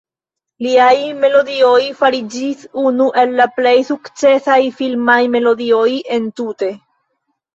[0.67, 6.71] Liaj melodioj fariĝis unu el la plej sukcesaj filmaj melodioj entute.